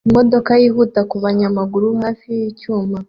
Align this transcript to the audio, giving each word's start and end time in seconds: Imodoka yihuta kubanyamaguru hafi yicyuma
Imodoka 0.09 0.51
yihuta 0.61 0.99
kubanyamaguru 1.11 1.87
hafi 2.01 2.27
yicyuma 2.39 2.97